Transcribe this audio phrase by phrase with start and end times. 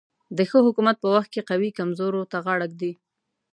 [0.37, 2.91] د ښه حکومت په وخت کې قوي کمزورو ته غاړه ږدي.